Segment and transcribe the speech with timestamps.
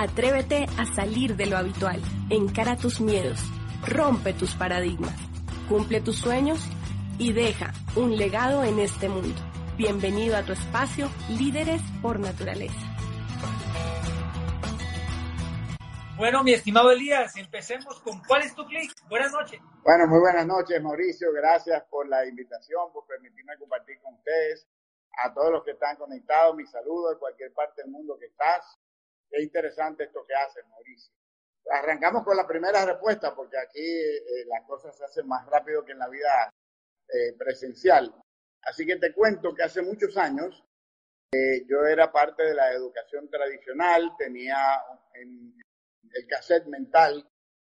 [0.00, 3.40] Atrévete a salir de lo habitual, encara tus miedos,
[3.84, 5.16] rompe tus paradigmas,
[5.68, 6.60] cumple tus sueños
[7.18, 9.34] y deja un legado en este mundo.
[9.76, 12.78] Bienvenido a tu espacio Líderes por Naturaleza.
[16.16, 18.92] Bueno, mi estimado Elías, empecemos con ¿cuál es tu clic?
[19.08, 19.60] Buenas noches.
[19.82, 21.32] Bueno, muy buenas noches, Mauricio.
[21.32, 24.64] Gracias por la invitación, por permitirme compartir con ustedes.
[25.24, 28.77] A todos los que están conectados, mi saludo de cualquier parte del mundo que estás.
[29.30, 31.14] Qué interesante esto que haces, Mauricio.
[31.70, 35.92] Arrancamos con la primera respuesta, porque aquí eh, las cosas se hacen más rápido que
[35.92, 36.50] en la vida
[37.08, 38.14] eh, presencial.
[38.62, 40.64] Así que te cuento que hace muchos años
[41.32, 44.56] eh, yo era parte de la educación tradicional, tenía
[45.14, 45.54] en
[46.10, 47.28] el cassette mental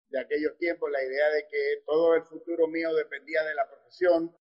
[0.09, 4.35] de aquellos tiempos la idea de que todo el futuro mío dependía de la profesión.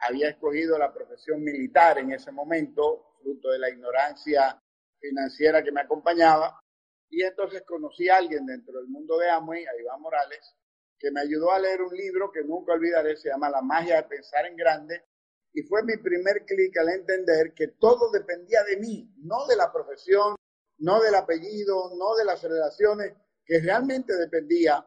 [0.00, 4.60] Había escogido la profesión militar en ese momento, fruto de la ignorancia
[5.00, 6.60] financiera que me acompañaba.
[7.08, 10.54] Y entonces conocí a alguien dentro del mundo de Amway, a Iván Morales,
[10.98, 14.08] que me ayudó a leer un libro que nunca olvidaré, se llama La magia de
[14.08, 15.04] pensar en grande.
[15.52, 19.72] Y fue mi primer clic al entender que todo dependía de mí, no de la
[19.72, 20.34] profesión,
[20.78, 24.84] no del apellido, no de las relaciones, que realmente dependía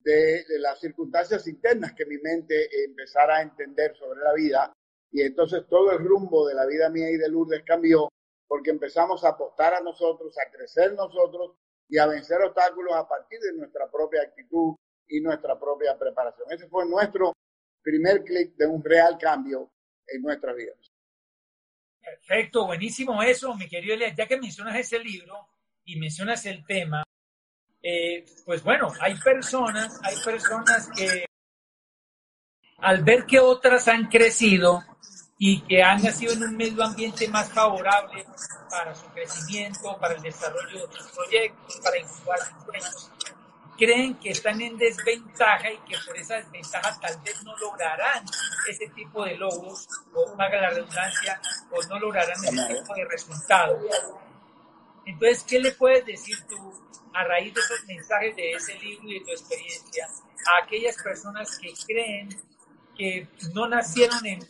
[0.00, 4.72] de, de, las circunstancias internas que mi mente empezara a entender sobre la vida.
[5.10, 8.08] Y entonces todo el rumbo de la vida mía y de Lourdes cambió
[8.46, 11.56] porque empezamos a apostar a nosotros, a crecer nosotros
[11.88, 14.74] y a vencer obstáculos a partir de nuestra propia actitud
[15.08, 16.50] y nuestra propia preparación.
[16.50, 17.32] Ese fue nuestro
[17.82, 19.70] primer clic de un real cambio
[20.06, 20.78] en nuestras vidas.
[22.00, 24.16] Perfecto, buenísimo eso, mi querido Elias.
[24.16, 25.48] Ya que mencionas ese libro
[25.84, 27.04] y mencionas el tema,
[27.82, 31.26] eh, pues bueno, hay personas, hay personas que
[32.78, 34.82] al ver que otras han crecido,
[35.44, 38.24] y que han nacido en un medio ambiente más favorable
[38.70, 43.10] para su crecimiento, para el desarrollo de sus proyectos, para incubar sus sueños,
[43.76, 48.24] creen que están en desventaja y que por esa desventaja tal vez no lograrán
[48.68, 51.40] ese tipo de logros, o haga la redundancia,
[51.72, 53.82] o no lograrán ese tipo de resultados.
[55.04, 56.72] Entonces, ¿qué le puedes decir tú
[57.14, 61.58] a raíz de esos mensajes de ese libro y de tu experiencia a aquellas personas
[61.58, 62.28] que creen
[62.96, 64.40] que no nacieron en,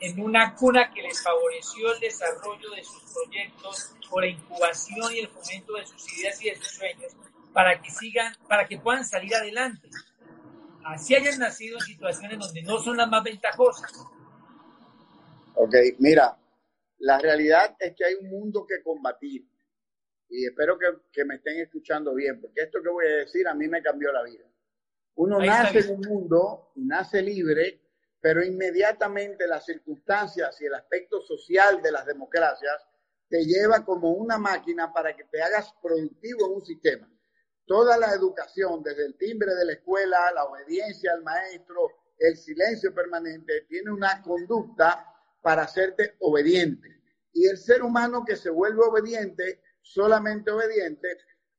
[0.00, 5.20] en, una cuna que les favoreció el desarrollo de sus proyectos o la incubación y
[5.20, 7.12] el fomento de sus ideas y de sus sueños
[7.52, 9.88] para que sigan, para que puedan salir adelante.
[10.84, 13.92] Así hayan nacido en situaciones donde no son las más ventajosas.
[15.54, 16.36] Ok, mira,
[16.98, 19.46] la realidad es que hay un mundo que combatir
[20.30, 23.54] y espero que, que me estén escuchando bien, porque esto que voy a decir a
[23.54, 24.47] mí me cambió la vida.
[25.18, 27.80] Uno nace en un mundo y nace libre,
[28.20, 32.86] pero inmediatamente las circunstancias y el aspecto social de las democracias
[33.28, 37.12] te lleva como una máquina para que te hagas productivo en un sistema.
[37.66, 42.94] Toda la educación, desde el timbre de la escuela, la obediencia al maestro, el silencio
[42.94, 45.04] permanente, tiene una conducta
[45.42, 47.02] para hacerte obediente.
[47.32, 51.08] Y el ser humano que se vuelve obediente, solamente obediente,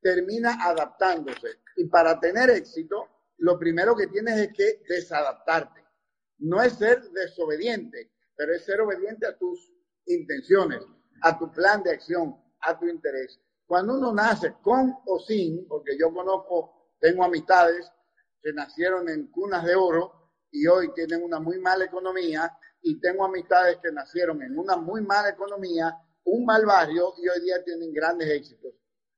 [0.01, 1.59] termina adaptándose.
[1.75, 5.83] Y para tener éxito, lo primero que tienes es que desadaptarte.
[6.39, 9.71] No es ser desobediente, pero es ser obediente a tus
[10.05, 10.81] intenciones,
[11.21, 13.39] a tu plan de acción, a tu interés.
[13.65, 17.91] Cuando uno nace con o sin, porque yo conozco, tengo amistades
[18.41, 23.25] que nacieron en cunas de oro y hoy tienen una muy mala economía, y tengo
[23.25, 25.95] amistades que nacieron en una muy mala economía,
[26.25, 28.73] un mal barrio y hoy día tienen grandes éxitos.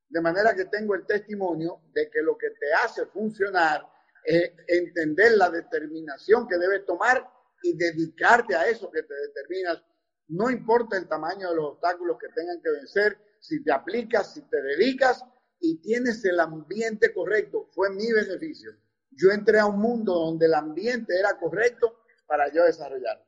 [0.08, 3.86] De manera que tengo el testimonio de que lo que te hace funcionar
[4.24, 7.28] eh, entender la determinación que debes tomar
[7.62, 9.82] y dedicarte a eso que te determinas.
[10.28, 14.42] No importa el tamaño de los obstáculos que tengan que vencer, si te aplicas, si
[14.42, 15.24] te dedicas
[15.60, 18.72] y tienes el ambiente correcto, fue mi beneficio.
[19.10, 23.22] Yo entré a un mundo donde el ambiente era correcto para yo desarrollar.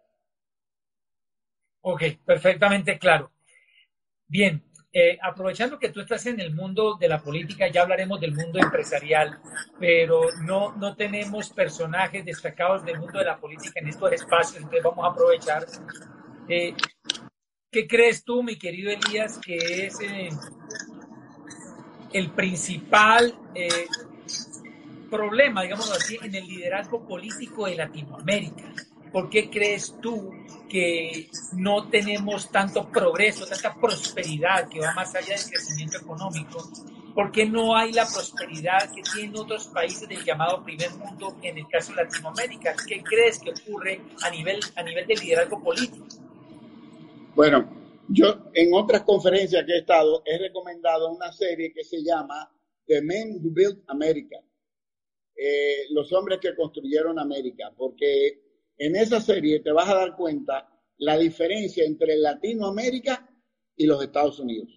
[1.83, 3.31] Ok, perfectamente claro.
[4.27, 4.65] Bien,
[4.97, 8.61] eh, aprovechando que tú estás en el mundo de la política, ya hablaremos del mundo
[8.61, 9.41] empresarial,
[9.81, 14.85] pero no, no tenemos personajes destacados del mundo de la política en estos espacios, entonces
[14.85, 15.67] vamos a aprovechar.
[16.49, 16.75] Eh,
[17.73, 20.29] ¿Qué crees tú, mi querido Elías, que es eh,
[22.13, 23.37] el principal
[25.11, 28.73] problema, digamos así, en el liderazgo político de Latinoamérica?
[29.15, 30.33] ¿Por qué crees tú
[30.69, 36.69] que no tenemos tanto progreso, tanta prosperidad que va más allá del crecimiento económico?
[37.15, 41.59] ¿Por qué no hay la prosperidad que tienen otros países del llamado primer mundo en
[41.59, 42.75] el caso de Latinoamérica?
[42.89, 46.09] ¿Qué crees que ocurre a nivel, a nivel de liderazgo político?
[47.37, 47.71] Bueno,
[48.09, 52.53] yo en otras conferencias que he estado he recomendado una serie que se llama
[52.85, 54.39] The Men Who Built America,
[55.37, 58.44] eh, los hombres que construyeron América, porque
[58.79, 60.69] en esa serie te vas a dar cuenta
[60.99, 63.29] la diferencia entre Latinoamérica
[63.77, 64.69] y los Estados Unidos.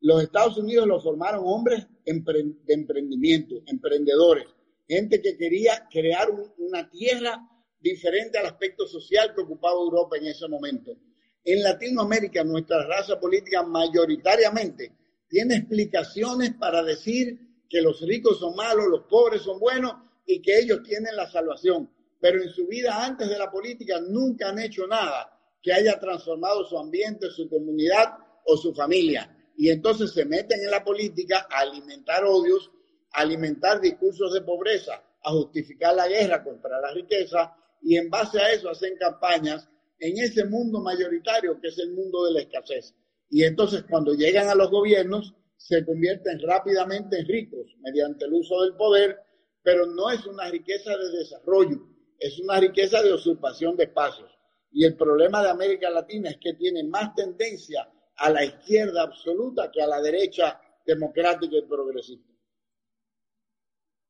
[0.00, 4.46] Los Estados Unidos lo formaron hombres de emprendimiento, emprendedores,
[4.88, 7.46] gente que quería crear una tierra
[7.78, 10.96] diferente al aspecto social que ocupaba Europa en ese momento.
[11.44, 14.92] En Latinoamérica, nuestra raza política mayoritariamente
[15.28, 17.38] tiene explicaciones para decir
[17.68, 19.94] que los ricos son malos, los pobres son buenos
[20.26, 21.88] y que ellos tienen la salvación
[22.20, 26.64] pero en su vida antes de la política nunca han hecho nada que haya transformado
[26.64, 28.14] su ambiente, su comunidad
[28.46, 29.36] o su familia.
[29.56, 32.70] Y entonces se meten en la política a alimentar odios,
[33.12, 38.38] a alimentar discursos de pobreza, a justificar la guerra contra la riqueza y en base
[38.40, 39.68] a eso hacen campañas
[39.98, 42.94] en ese mundo mayoritario que es el mundo de la escasez.
[43.28, 48.62] Y entonces cuando llegan a los gobiernos se convierten rápidamente en ricos mediante el uso
[48.62, 49.18] del poder,
[49.62, 51.86] pero no es una riqueza de desarrollo,
[52.20, 54.30] es una riqueza de usurpación de espacios.
[54.70, 59.70] Y el problema de América Latina es que tiene más tendencia a la izquierda absoluta
[59.72, 62.30] que a la derecha democrática y progresista.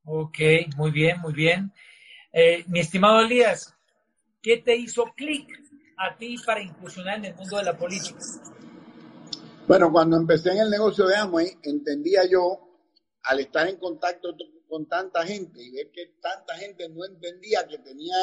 [0.04, 0.38] Ok,
[0.76, 1.72] muy bien, muy bien.
[2.32, 3.74] Eh, mi estimado Elías,
[4.42, 5.48] ¿qué te hizo clic
[5.96, 8.18] a ti para incursionar en el mundo de la política?
[9.68, 12.58] Bueno, cuando empecé en el negocio de Amway, entendía yo,
[13.22, 14.34] al estar en contacto
[14.70, 18.16] con tanta gente y ver que tanta gente no entendía que tenía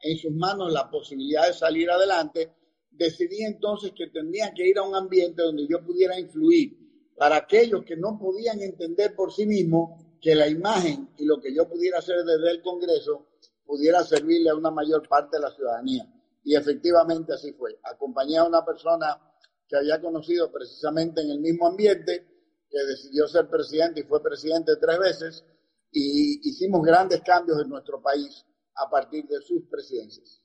[0.00, 2.52] en sus manos la posibilidad de salir adelante,
[2.90, 6.76] decidí entonces que tendría que ir a un ambiente donde yo pudiera influir
[7.16, 11.54] para aquellos que no podían entender por sí mismos que la imagen y lo que
[11.54, 13.28] yo pudiera hacer desde el Congreso
[13.64, 16.06] pudiera servirle a una mayor parte de la ciudadanía.
[16.44, 17.78] Y efectivamente así fue.
[17.84, 19.20] Acompañé a una persona
[19.68, 22.26] que había conocido precisamente en el mismo ambiente,
[22.68, 25.44] que decidió ser presidente y fue presidente tres veces,
[25.92, 28.44] y hicimos grandes cambios en nuestro país
[28.74, 30.42] a partir de sus presidencias.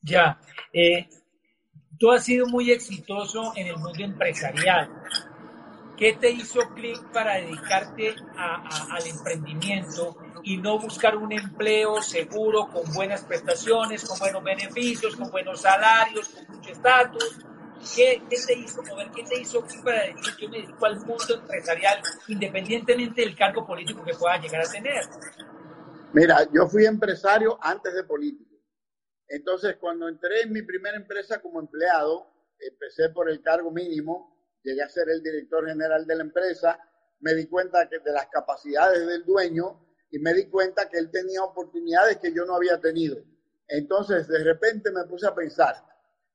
[0.00, 0.40] Ya,
[0.72, 1.08] eh,
[1.98, 5.02] tú has sido muy exitoso en el mundo empresarial.
[5.96, 12.94] ¿Qué te hizo clic para dedicarte al emprendimiento y no buscar un empleo seguro, con
[12.94, 17.40] buenas prestaciones, con buenos beneficios, con buenos salarios, con mucho estatus?
[17.94, 19.10] ¿Qué, te hizo mover?
[19.14, 24.04] ¿Qué te hizo para decir yo me dedico al mundo empresarial independientemente del cargo político
[24.04, 25.02] que pueda llegar a tener?
[26.12, 28.56] Mira, yo fui empresario antes de político.
[29.28, 34.82] Entonces, cuando entré en mi primera empresa como empleado, empecé por el cargo mínimo, llegué
[34.82, 36.78] a ser el director general de la empresa,
[37.20, 41.10] me di cuenta que de las capacidades del dueño y me di cuenta que él
[41.10, 43.18] tenía oportunidades que yo no había tenido.
[43.66, 45.74] Entonces, de repente me puse a pensar,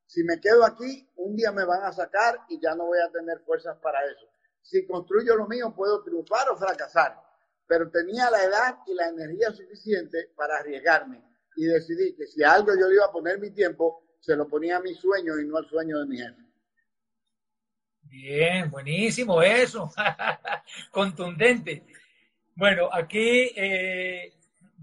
[0.05, 3.11] si me quedo aquí, un día me van a sacar y ya no voy a
[3.11, 4.27] tener fuerzas para eso.
[4.61, 7.19] Si construyo lo mío, puedo triunfar o fracasar.
[7.67, 11.21] Pero tenía la edad y la energía suficiente para arriesgarme.
[11.55, 14.47] Y decidí que si a algo yo le iba a poner mi tiempo, se lo
[14.47, 16.43] ponía a mi sueño y no al sueño de mi jefe.
[18.01, 19.91] Bien, buenísimo eso.
[20.91, 21.83] Contundente.
[22.55, 24.33] Bueno, aquí eh,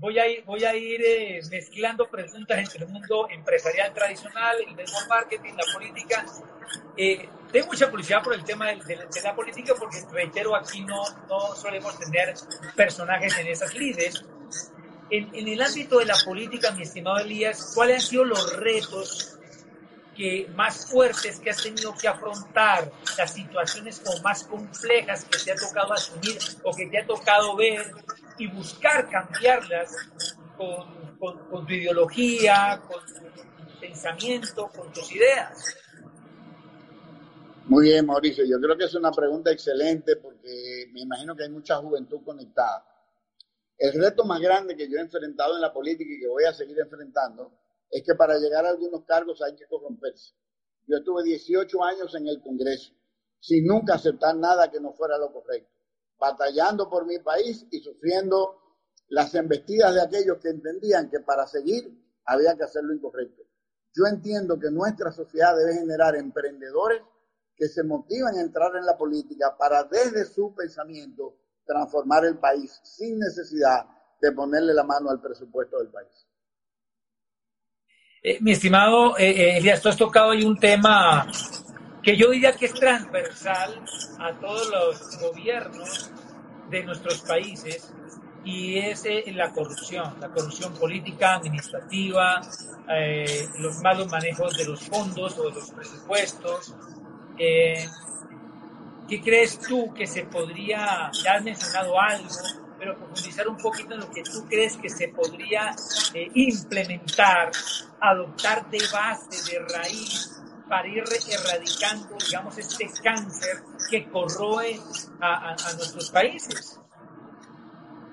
[0.00, 4.74] voy a ir, voy a ir eh, mezclando preguntas entre el mundo empresarial tradicional, el
[4.74, 6.26] network marketing, la política.
[6.96, 11.54] Eh, tengo mucha curiosidad por el tema de, la política porque, reitero, aquí no, no
[11.54, 12.34] solemos tener
[12.74, 14.24] personajes en esas lides.
[15.10, 19.38] En, en, el ámbito de la política, mi estimado Elías, ¿cuáles han sido los retos
[20.16, 25.52] que, más fuertes que has tenido que afrontar, las situaciones como más complejas que te
[25.52, 27.92] ha tocado asumir o que te ha tocado ver
[28.40, 29.92] y buscar cambiarlas
[30.56, 35.76] con, tu ideología, con tu pensamiento, con tus ideas.
[37.66, 38.44] Muy bien, Mauricio.
[38.46, 42.86] Yo creo que es una pregunta excelente porque me imagino que hay mucha juventud conectada.
[43.76, 46.54] El reto más grande que yo he enfrentado en la política y que voy a
[46.54, 47.52] seguir enfrentando
[47.90, 50.32] es que para llegar a algunos cargos hay que corromperse.
[50.86, 52.94] Yo estuve 18 años en el Congreso
[53.38, 55.79] sin nunca aceptar nada que no fuera lo correcto
[56.20, 58.60] batallando por mi país y sufriendo
[59.08, 61.90] las embestidas de aquellos que entendían que para seguir
[62.26, 63.42] había que hacer lo incorrecto.
[63.94, 67.02] Yo entiendo que nuestra sociedad debe generar emprendedores
[67.56, 71.36] que se motivan a entrar en la política para desde su pensamiento
[71.66, 73.86] transformar el país sin necesidad
[74.20, 76.26] de ponerle la mano al presupuesto del país.
[78.22, 81.26] Eh, mi estimado eh, eh, Elías, tú has tocado hoy un tema
[82.02, 83.82] que yo diría que es transversal
[84.18, 86.10] a todos los gobiernos
[86.70, 87.92] de nuestros países
[88.44, 89.04] y es
[89.34, 92.40] la corrupción, la corrupción política, administrativa,
[93.58, 96.74] los malos manejos de los fondos o de los presupuestos.
[97.36, 102.28] ¿Qué crees tú que se podría, ya has mencionado algo,
[102.78, 105.74] pero profundizar un poquito en lo que tú crees que se podría
[106.14, 107.50] eh, implementar,
[108.00, 110.39] adoptar de base, de raíz,
[110.70, 113.56] para ir erradicando, digamos, este cáncer
[113.90, 114.78] que corroe
[115.20, 116.78] a, nuestros países?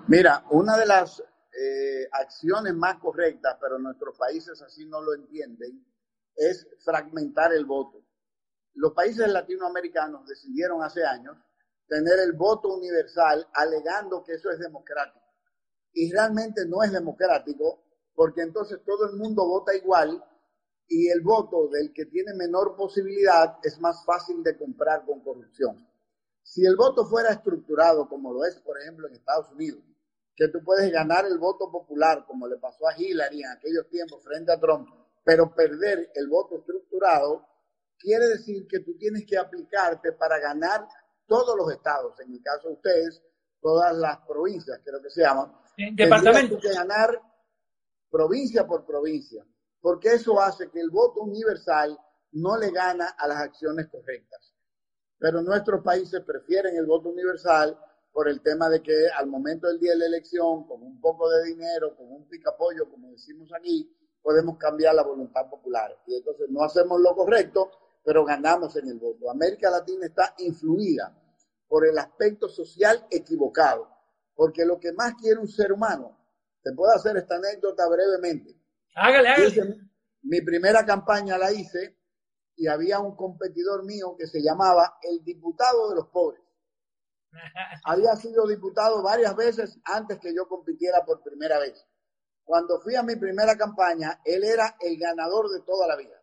[0.08, 5.86] Mira, una de las eh, acciones más correctas, pero nuestros países así no lo entienden,
[6.36, 8.04] es fragmentar el voto.
[8.74, 11.38] Los países latinoamericanos decidieron hace años
[11.88, 15.26] tener el voto universal alegando que eso es democrático.
[15.94, 17.84] Y realmente no es democrático
[18.16, 20.24] porque entonces todo el mundo vota igual
[20.88, 25.88] y el voto del que tiene menor posibilidad es más fácil de comprar con corrupción.
[26.42, 29.84] Si el voto fuera estructurado como lo es, por ejemplo, en Estados Unidos,
[30.36, 34.24] que tú puedes ganar el voto popular como le pasó a Hillary en aquellos tiempos
[34.24, 34.88] frente a Trump,
[35.24, 37.46] pero perder el voto estructurado,
[37.98, 40.88] quiere decir que tú tienes que aplicarte para ganar
[41.26, 43.22] todos los estados, en el caso de ustedes,
[43.60, 45.52] todas las provincias, creo que se llaman.
[45.96, 46.58] Departamento.
[46.60, 47.20] que ganar
[48.10, 49.46] provincia por provincia,
[49.88, 51.98] porque eso hace que el voto universal
[52.34, 54.54] no le gana a las acciones correctas.
[55.18, 57.80] Pero nuestros países prefieren el voto universal
[58.12, 61.30] por el tema de que al momento del día de la elección, con un poco
[61.30, 63.90] de dinero, con un picapollo, como decimos aquí,
[64.22, 65.98] podemos cambiar la voluntad popular.
[66.06, 67.72] Y entonces no hacemos lo correcto
[68.04, 69.30] pero ganamos en el voto.
[69.30, 71.14] América Latina está influida
[71.68, 73.90] por el aspecto social equivocado,
[74.36, 76.18] porque lo que más quiere un ser humano,
[76.62, 78.58] te puedo hacer esta anécdota brevemente.
[79.00, 79.78] Hágale, hágale.
[80.24, 81.98] mi primera campaña la hice
[82.56, 86.42] y había un competidor mío que se llamaba el diputado de los pobres.
[87.86, 91.86] Había sido diputado varias veces antes que yo compitiera por primera vez.
[92.44, 96.20] Cuando fui a mi primera campaña, él era el ganador de toda la vida.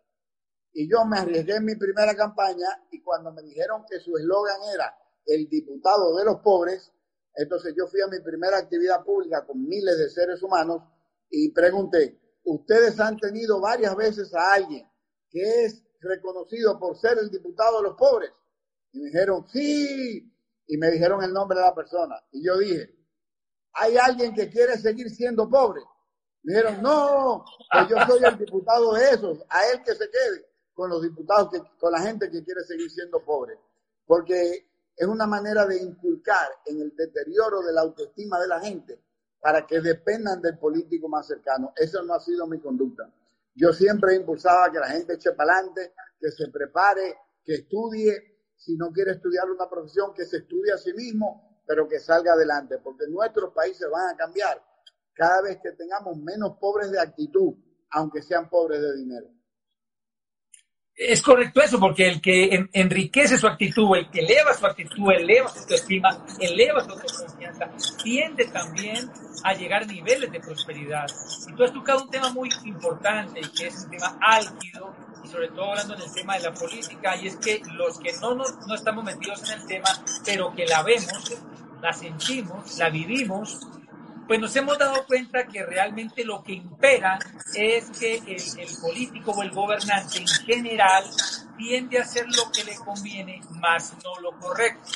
[0.72, 4.60] Y yo me arriesgué en mi primera campaña y cuando me dijeron que su eslogan
[4.74, 4.92] era
[5.26, 6.92] el diputado de los pobres,
[7.36, 10.82] entonces yo fui a mi primera actividad pública con miles de seres humanos
[11.30, 14.88] y pregunté, ¿ustedes han tenido varias veces a alguien
[15.30, 18.30] que es reconocido por ser el diputado de los pobres?
[18.92, 20.32] Y me dijeron, sí,
[20.66, 22.16] y me dijeron el nombre de la persona.
[22.32, 22.94] Y yo dije,
[23.72, 25.82] ¿hay alguien que quiere seguir siendo pobre?
[26.42, 30.46] Me dijeron, no, pues yo soy el diputado de esos, a él que se quede
[30.74, 33.58] con los diputados, que, con la gente que quiere seguir siendo pobre,
[34.06, 39.00] porque es una manera de inculcar en el deterioro de la autoestima de la gente
[39.44, 41.74] para que dependan del político más cercano.
[41.76, 43.12] Eso no ha sido mi conducta.
[43.54, 48.74] Yo siempre impulsaba que la gente eche para adelante, que se prepare, que estudie, si
[48.74, 52.78] no quiere estudiar una profesión, que se estudie a sí mismo, pero que salga adelante,
[52.82, 54.64] porque nuestros países van a cambiar
[55.12, 57.52] cada vez que tengamos menos pobres de actitud,
[57.90, 59.28] aunque sean pobres de dinero.
[60.96, 65.48] Es correcto eso, porque el que enriquece su actitud, el que eleva su actitud, eleva
[65.48, 67.68] su autoestima, eleva su autoconfianza,
[68.00, 69.10] tiende también
[69.44, 71.06] a llegar a niveles de prosperidad.
[71.46, 75.28] Y tú has tocado un tema muy importante, y que es un tema álgido, y
[75.28, 78.34] sobre todo hablando en el tema de la política, y es que los que no,
[78.34, 79.88] no, no estamos metidos en el tema,
[80.24, 81.36] pero que la vemos,
[81.80, 83.60] la sentimos, la vivimos,
[84.26, 87.18] pues nos hemos dado cuenta que realmente lo que impera
[87.54, 91.04] es que el, político o el gobernante en general
[91.58, 94.90] tiende a hacer lo que le conviene, más no lo correcto.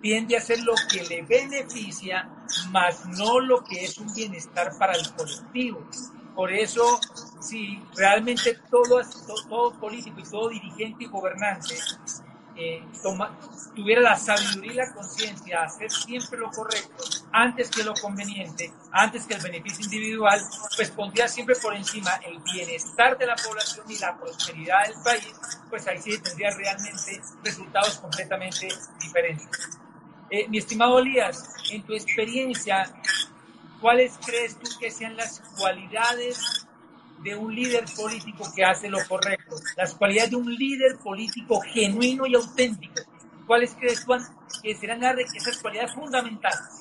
[0.00, 2.28] Tiende a hacer lo que le beneficia,
[2.70, 5.86] más no lo que es un bienestar para el colectivo.
[6.34, 6.98] Por eso,
[7.40, 9.00] si realmente todo,
[9.48, 11.74] todo político y todo dirigente y gobernante
[12.56, 12.82] eh,
[13.74, 18.72] tuviera la sabiduría y la conciencia de hacer siempre lo correcto antes que lo conveniente,
[18.92, 20.40] antes que el beneficio individual,
[20.76, 25.32] pues pondría siempre por encima el bienestar de la población y la prosperidad del país,
[25.68, 28.68] pues ahí sí tendría realmente resultados completamente
[29.00, 29.78] diferentes.
[30.30, 32.92] Eh, mi estimado Elías, en tu experiencia,
[33.80, 36.66] ¿cuáles crees tú que sean las cualidades
[37.22, 42.26] de un líder político que hace lo correcto, las cualidades de un líder político genuino
[42.26, 43.02] y auténtico.
[43.46, 44.12] ¿Cuáles crees tú
[44.62, 46.80] que serán esas cualidades fundamentales?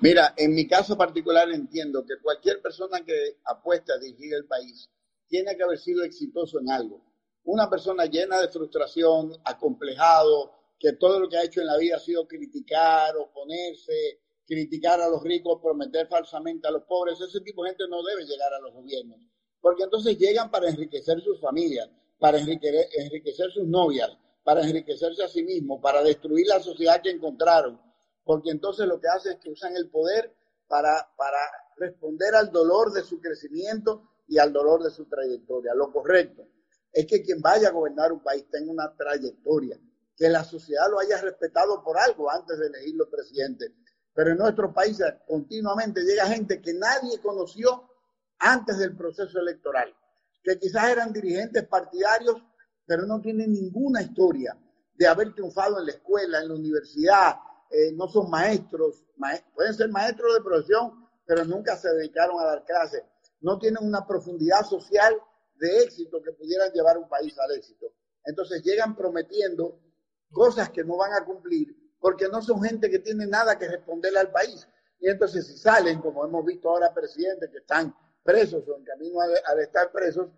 [0.00, 4.90] Mira, en mi caso particular entiendo que cualquier persona que apueste a dirigir el país
[5.28, 7.02] tiene que haber sido exitoso en algo.
[7.44, 10.52] Una persona llena de frustración, acomplejado,
[10.84, 15.08] que todo lo que ha hecho en la vida ha sido criticar, oponerse, criticar a
[15.08, 18.60] los ricos, prometer falsamente a los pobres, ese tipo de gente no debe llegar a
[18.60, 19.18] los gobiernos,
[19.62, 21.88] porque entonces llegan para enriquecer sus familias,
[22.18, 24.10] para enriquecer, sus novias,
[24.42, 27.80] para enriquecerse a sí mismos, para destruir la sociedad que encontraron,
[28.22, 30.36] porque entonces lo que hacen es que usan el poder
[30.68, 31.38] para, para
[31.78, 35.72] responder al dolor de su crecimiento y al dolor de su trayectoria.
[35.74, 36.46] Lo correcto
[36.92, 39.80] es que quien vaya a gobernar un país tenga una trayectoria,
[40.16, 43.74] que la sociedad lo haya respetado por algo antes de elegirlo presidente.
[44.14, 47.90] Pero en nuestros países continuamente llega gente que nadie conoció
[48.38, 49.94] antes del proceso electoral,
[50.42, 52.42] que quizás eran dirigentes partidarios,
[52.86, 54.56] pero no tienen ninguna historia
[54.94, 57.36] de haber triunfado en la escuela, en la universidad,
[57.70, 59.04] eh, no son maestros,
[59.54, 63.02] pueden ser maestros de profesión, pero nunca se dedicaron a dar clases,
[63.40, 65.14] no tienen una profundidad social
[65.56, 67.86] de éxito que pudieran llevar un país al éxito.
[68.24, 69.80] Entonces llegan prometiendo
[70.34, 71.74] cosas que no van a cumplir
[72.04, 74.68] porque no son gente que tiene nada que responderle al país.
[75.00, 79.20] Y entonces si salen, como hemos visto ahora presidentes que están presos o en camino
[79.20, 80.28] a, estar presos,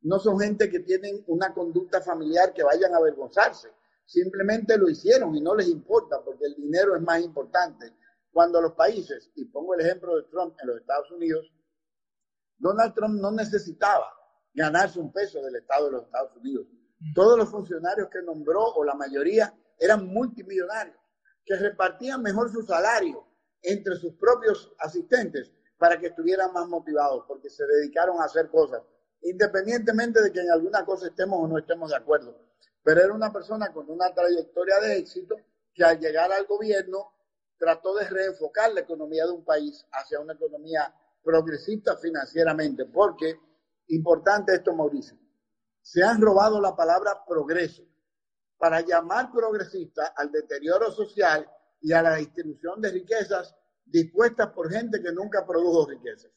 [0.00, 3.68] no son gente que tienen una conducta familiar que vayan a avergonzarse.
[4.04, 7.92] Simplemente lo hicieron y no les importa porque el dinero es más importante.
[8.32, 11.52] Cuando los países, y pongo el ejemplo de Trump en los Estados Unidos,
[12.58, 14.12] Donald Trump no necesitaba
[14.54, 16.66] ganarse un peso del Estado de los Estados Unidos.
[17.14, 20.96] Todos los funcionarios que nombró, o la mayoría, eran multimillonarios,
[21.44, 23.26] que repartían mejor su salario
[23.62, 28.82] entre sus propios asistentes para que estuvieran más motivados, porque se dedicaron a hacer cosas,
[29.22, 32.36] independientemente de que en alguna cosa estemos o no estemos de acuerdo.
[32.84, 35.36] Pero era una persona con una trayectoria de éxito
[35.74, 37.12] que al llegar al gobierno
[37.58, 43.38] trató de reenfocar la economía de un país hacia una economía progresista financieramente, porque,
[43.88, 45.16] importante esto, Mauricio,
[45.82, 47.82] se han robado la palabra progreso
[48.56, 55.02] para llamar progresista al deterioro social y a la distribución de riquezas dispuestas por gente
[55.02, 56.30] que nunca produjo riquezas.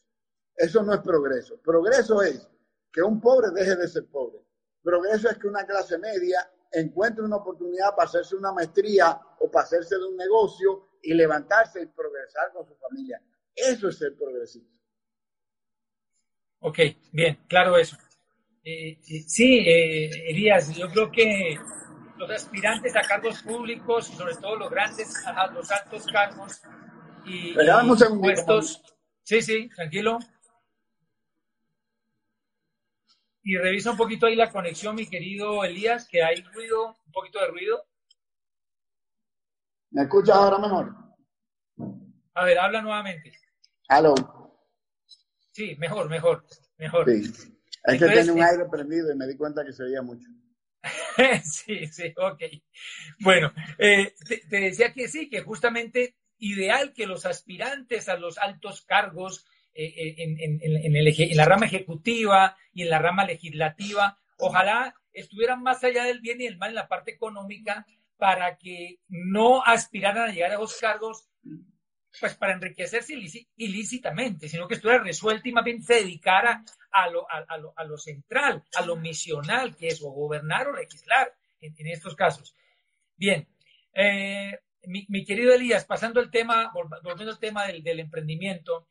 [0.54, 1.60] Eso no es progreso.
[1.62, 2.48] Progreso es
[2.92, 4.40] que un pobre deje de ser pobre.
[4.82, 9.64] Progreso es que una clase media encuentre una oportunidad para hacerse una maestría o para
[9.64, 13.22] hacerse de un negocio y levantarse y progresar con su familia.
[13.54, 14.74] Eso es ser progresista.
[16.60, 16.78] Ok,
[17.12, 17.96] bien, claro eso.
[18.68, 18.98] Eh,
[19.28, 21.56] sí, eh, Elías, yo creo que
[22.16, 26.60] los aspirantes a cargos públicos, sobre todo los grandes, a los altos cargos
[27.24, 27.54] y,
[28.18, 28.82] puestos.
[29.22, 30.18] Sí, sí, tranquilo.
[33.44, 37.38] Y revisa un poquito ahí la conexión, mi querido Elías, que hay ruido, un poquito
[37.38, 37.84] de ruido.
[39.92, 40.92] ¿Me escuchas ahora mejor?
[42.34, 43.32] A ver, habla nuevamente.
[43.86, 44.16] Aló.
[45.52, 46.44] Sí, mejor, mejor,
[46.78, 47.08] mejor.
[47.08, 47.55] Sí.
[47.86, 50.28] Es que tenía un eh, aire prendido y me di cuenta que se veía mucho.
[51.44, 52.42] sí, sí, ok.
[53.20, 58.82] Bueno, eh, te, decía que sí, que justamente ideal que los aspirantes a los altos
[58.82, 65.82] cargos eh, en, en, la rama ejecutiva y en la rama legislativa, ojalá estuvieran más
[65.84, 70.32] allá del bien y del mal en la parte económica para que no aspiraran a
[70.32, 71.28] llegar a esos cargos
[72.20, 73.14] pues para enriquecerse
[73.56, 77.84] ilícitamente, sino que estuviera resuelta y más bien se dedicara a lo, a, lo, a
[77.84, 82.54] lo central, a lo misional, que es gobernar o legislar en, estos casos.
[83.16, 83.48] Bien,
[83.92, 88.88] eh, mi, querido Elías, pasando el tema, volviendo al tema del, emprendimiento,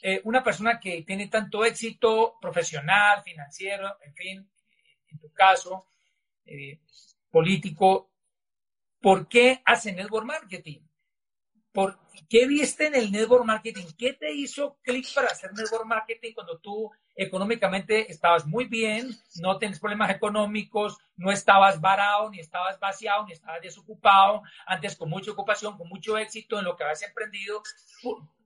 [0.00, 4.50] eh, una persona que tiene tanto éxito profesional, financiero, en fin,
[5.08, 5.88] en tu caso,
[6.44, 6.80] eh,
[7.30, 8.10] político,
[9.00, 10.80] ¿por qué hace network marketing?
[11.72, 13.86] ¿Por qué viste en el network marketing?
[13.96, 19.58] ¿Qué te hizo clic para hacer network marketing cuando tú económicamente estabas muy bien, no
[19.58, 25.32] tienes problemas económicos, no estabas varado, ni estabas vaciado, ni estabas desocupado, antes con mucha
[25.32, 27.62] ocupación, con mucho éxito en lo que habías emprendido?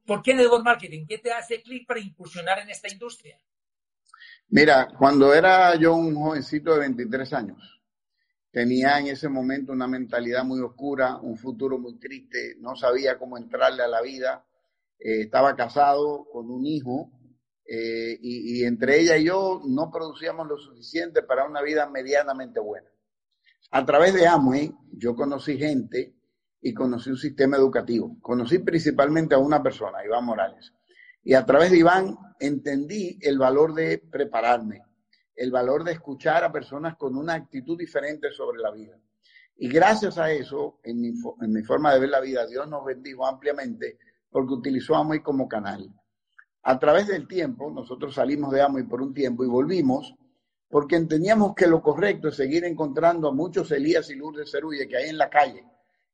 [0.07, 1.07] ¿Por, qué network marketing?
[1.07, 3.39] ¿Qué te hace clic para incursionar en esta industria?
[4.49, 7.76] Mira, cuando era yo un jovencito de 23 años,
[8.57, 13.37] tenía en ese momento una mentalidad muy oscura, un futuro muy triste, no sabía cómo
[13.37, 14.47] entrarle a la vida.
[14.99, 17.13] Eh, estaba casado con un hijo
[17.69, 22.89] eh, y, entre ella y yo no producíamos lo suficiente para una vida medianamente buena.
[23.73, 26.17] A través de Amway yo conocí gente
[26.63, 28.17] y conocí un sistema educativo.
[28.23, 30.73] Conocí principalmente a una persona, Iván Morales.
[31.23, 34.81] Y a través de Iván entendí el valor de prepararme,
[35.37, 38.99] el valor de escuchar a personas con una actitud diferente sobre la vida.
[39.59, 43.99] Y gracias a eso, en mi, forma de ver la vida, Dios nos bendijo ampliamente
[44.31, 45.89] porque utilizó a Amway como canal.
[46.63, 50.15] A través del tiempo, nosotros salimos de Amway por un tiempo y volvimos
[50.69, 54.97] porque entendíamos que lo correcto es seguir encontrando a muchos Elías y Lourdes Cerulle que
[54.97, 55.65] hay en la calle,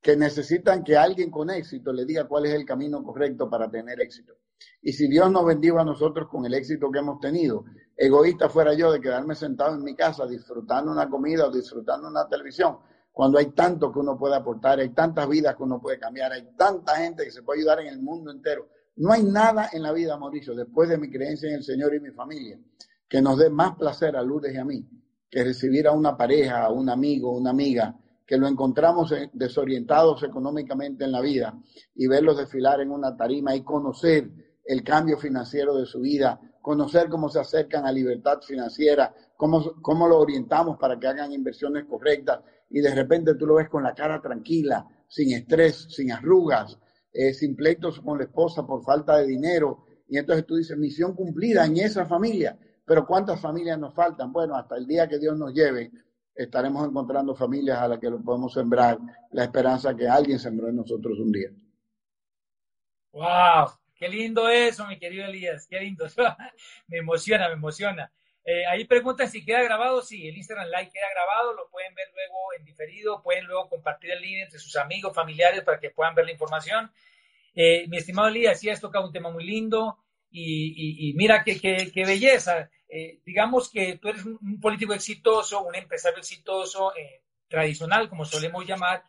[0.00, 4.00] que necesitan que alguien con éxito le diga cuál es el camino correcto para tener
[4.00, 4.35] éxito.
[4.83, 7.64] Y si Dios nos bendiga a nosotros con el éxito que hemos tenido,
[7.96, 12.29] egoísta fuera yo de quedarme sentado en mi casa disfrutando una comida o disfrutando una
[12.29, 12.79] televisión,
[13.12, 16.55] cuando hay tanto que uno puede aportar, hay tantas vidas que uno puede cambiar, hay
[16.57, 18.68] tanta gente que se puede ayudar en el mundo entero.
[18.96, 22.01] No hay nada en la vida, Mauricio, después de mi creencia en el Señor y
[22.01, 22.59] mi familia,
[23.09, 24.88] que nos dé más placer a Lourdes y a mí
[25.33, 31.05] que recibir a una pareja, a un amigo, una amiga, que lo encontramos desorientados económicamente
[31.05, 31.59] en la vida
[31.94, 34.31] y verlos desfilar en una tarima y conocer
[34.64, 40.07] el cambio financiero de su vida, conocer cómo se acercan a libertad financiera, cómo, cómo
[40.07, 43.94] lo orientamos para que hagan inversiones correctas y de repente tú lo ves con la
[43.94, 46.79] cara tranquila, sin estrés, sin arrugas,
[47.12, 49.85] eh, sin pleitos con la esposa por falta de dinero.
[50.09, 52.59] Y entonces tú dices, misión cumplida en esa familia.
[52.85, 54.33] Pero ¿cuántas familias nos faltan?
[54.33, 55.90] Bueno, hasta el día que Dios nos lleve,
[56.35, 58.98] estaremos encontrando familias a las que lo podemos sembrar
[59.33, 61.51] la esperanza que alguien sembró en nosotros un día.
[63.12, 63.82] ¡Wow!
[64.02, 66.06] Qué lindo eso, mi querido Elías, qué lindo.
[66.88, 68.12] me emociona, me emociona.
[68.44, 70.02] Eh, ahí preguntan si queda grabado.
[70.02, 74.10] Sí, el Instagram Live queda grabado, lo pueden ver luego en diferido, pueden luego compartir
[74.10, 76.90] el link entre sus amigos, familiares para que puedan ver la información.
[77.54, 79.98] Eh, mi estimado Elías, sí has tocado un tema muy lindo
[80.32, 82.70] y, mira qué, qué, belleza.
[82.88, 86.92] Eh, digamos que tú eres un, político exitoso, un empresario exitoso,
[87.46, 89.04] tradicional, como solemos llamar,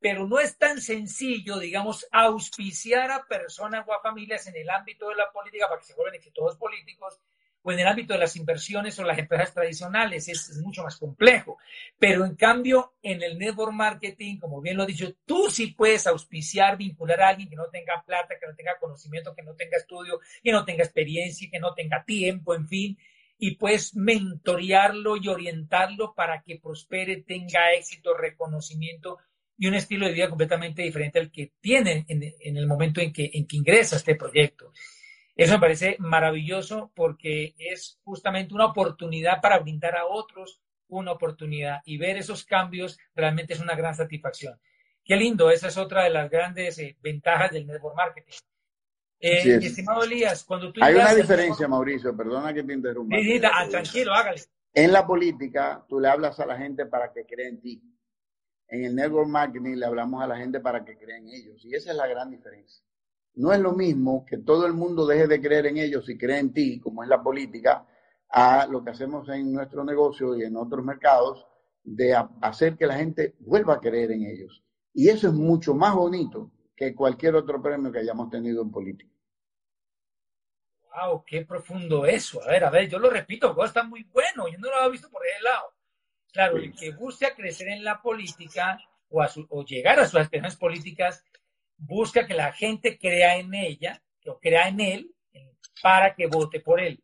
[0.00, 5.08] pero no es tan sencillo, digamos, auspiciar a personas o a familias en el ámbito
[5.08, 7.18] de la política para que se vuelvan exitosos políticos
[7.62, 11.58] o en el ámbito de las inversiones o las empresas tradicionales es, mucho más complejo.
[11.98, 16.06] Pero en cambio, en el network marketing, como bien lo he dicho, tú sí puedes
[16.06, 19.78] auspiciar, vincular a alguien que no tenga plata, que no tenga conocimiento, que no tenga
[19.78, 22.98] estudio, que no tenga experiencia, que no tenga tiempo, en fin,
[23.36, 29.18] y puedes mentorearlo y orientarlo para que prospere, tenga éxito, reconocimiento
[29.58, 33.30] y un estilo de vida completamente diferente al que tiene en, el momento en que,
[33.32, 34.72] en que ingresa este proyecto.
[35.34, 41.80] Eso me parece maravilloso porque es justamente una oportunidad para brindar a otros una oportunidad
[41.84, 44.58] y ver esos cambios realmente es una gran satisfacción.
[45.04, 48.32] Qué lindo, esa es otra de las grandes eh, ventajas del network marketing.
[49.18, 50.80] Eh, estimado Elías, cuando tú...
[50.82, 53.16] Hay una diferencia, Mauricio, perdona que te interrumpa.
[53.52, 54.42] Ah, tranquilo, hágale.
[54.72, 57.82] En la política, tú le hablas a la gente para que crea en ti.
[58.68, 61.64] En el network marketing le hablamos a la gente para que crea en ellos.
[61.64, 62.84] Y esa es la gran diferencia.
[63.34, 66.38] No es lo mismo que todo el mundo deje de creer en ellos y cree
[66.38, 67.86] en ti, como es la política,
[68.30, 71.46] a lo que hacemos en nuestro negocio y en otros mercados,
[71.84, 74.64] de hacer que la gente vuelva a creer en ellos.
[74.92, 79.12] Y eso es mucho más bonito que cualquier otro premio que hayamos tenido en política.
[80.82, 81.22] ¡Wow!
[81.26, 82.42] ¡Qué profundo eso!
[82.42, 85.10] A ver, a ver, yo lo repito, está muy bueno, yo no lo había visto
[85.10, 85.75] por ese lado.
[86.36, 91.24] Claro, el que busca crecer en la política o, o llegar a sus aspiraciones políticas
[91.78, 95.14] busca que la gente crea en ella, o crea en él,
[95.82, 97.02] para que vote por él.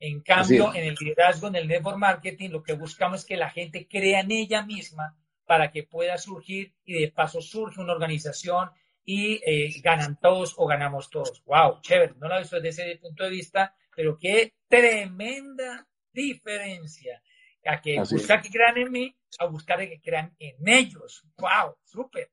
[0.00, 3.50] En cambio, en el liderazgo, en el network marketing, lo que buscamos es que la
[3.50, 8.70] gente crea en ella misma para que pueda surgir y de paso surge una organización
[9.04, 11.44] y eh, ganan todos o ganamos todos.
[11.44, 11.80] ¡Wow!
[11.80, 12.14] Chévere.
[12.18, 17.22] No lo he visto desde ese punto de vista, pero qué tremenda diferencia.
[17.64, 21.24] A que buscar que crean en mí, a buscar que crean en ellos.
[21.36, 21.76] ¡Wow!
[21.84, 22.30] Súper.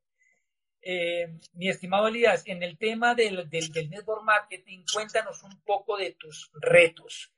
[0.81, 6.11] Eh, mi estimado Elías, en el tema del, del, network marketing, cuéntanos un poco de
[6.11, 7.33] tus retos,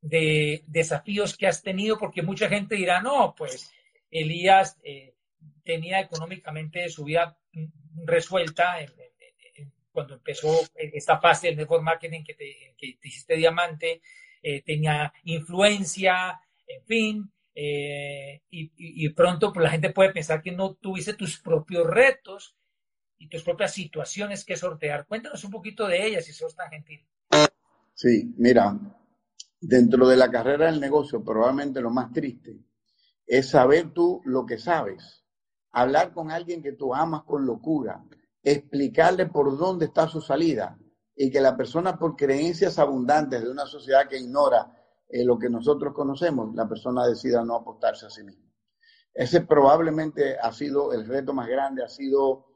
[0.00, 3.72] de desafíos que has tenido, porque mucha gente dirá, no, pues
[4.10, 5.14] Elías eh,
[5.64, 7.38] tenía económicamente su vida
[8.04, 8.78] resuelta
[9.92, 14.02] cuando empezó esta fase del network marketing que te, que hiciste diamante,
[14.42, 16.40] eh, tenía influencia,
[16.90, 22.56] fin, y, y, pronto pues, la gente puede pensar que no tuviste tus propios retos
[23.18, 25.06] y tus propias situaciones que sortear.
[25.06, 27.06] Cuéntanos un poquito de ellas, si sos tan gentil.
[27.94, 28.78] Sí, mira,
[29.60, 32.58] dentro de la carrera del negocio, probablemente lo más triste
[33.26, 35.24] es saber tú lo que sabes,
[35.70, 38.04] hablar con alguien que tú amas con locura,
[38.42, 40.76] explicarle por dónde está su salida
[41.14, 44.79] y que la persona por creencias abundantes de una sociedad que ignora
[45.10, 48.50] eh, lo que nosotros conocemos, la persona decida no apostarse a sí misma.
[49.12, 52.46] Ese probablemente ha sido el reto más grande, ha sido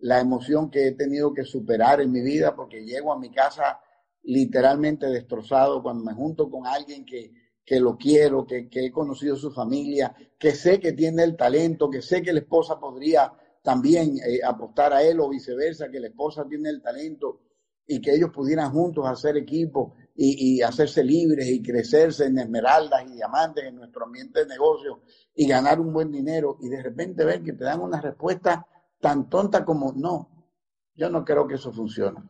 [0.00, 3.80] la emoción que he tenido que superar en mi vida porque llego a mi casa
[4.22, 7.32] literalmente destrozado cuando me junto con alguien que,
[7.64, 11.90] que lo quiero, que, que, he conocido su familia, que sé que tiene el talento,
[11.90, 16.08] que sé que la esposa podría también eh, apostar a él o viceversa, que la
[16.08, 17.40] esposa tiene el talento
[17.86, 23.14] y que ellos pudieran juntos hacer equipo y, hacerse libres y crecerse en esmeraldas y
[23.14, 25.02] diamantes en nuestro ambiente de negocio
[25.34, 28.66] y ganar un buen dinero y de repente ver que te dan una respuesta
[29.00, 30.50] tan tonta como no,
[30.96, 32.20] yo no creo que eso funcione.